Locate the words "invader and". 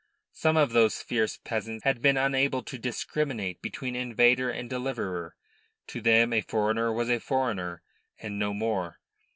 3.95-4.67